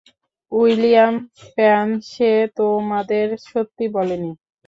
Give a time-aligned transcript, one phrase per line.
[0.51, 1.13] William
[1.55, 4.31] Pan, সে তোমাদের সত্য বলে নি।